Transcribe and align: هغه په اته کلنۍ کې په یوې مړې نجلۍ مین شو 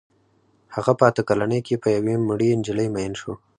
هغه 0.75 0.91
په 0.99 1.03
اته 1.09 1.21
کلنۍ 1.29 1.59
کې 1.67 1.75
په 1.83 1.87
یوې 1.95 2.15
مړې 2.27 2.49
نجلۍ 2.59 2.87
مین 2.95 3.13
شو 3.19 3.33